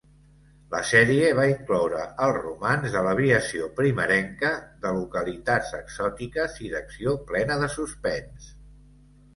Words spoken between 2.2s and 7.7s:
el romanç de l'aviació primerenca, de localitats exòtiques i d'acció plena